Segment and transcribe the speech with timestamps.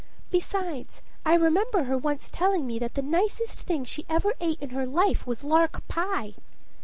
[0.31, 4.71] Besides, I remember her once telling me that the nicest thing she ever ate in
[4.71, 6.33] her life was lark pie!"